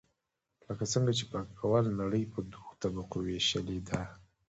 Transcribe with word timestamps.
لکه 0.67 0.83
څنګه 0.93 1.11
چې 1.17 1.23
پانګواله 1.31 1.91
نړۍ 2.01 2.23
په 2.33 2.39
دوو 2.51 2.69
طبقو 2.81 3.17
ویشلې 3.27 3.79
ده. 3.87 4.01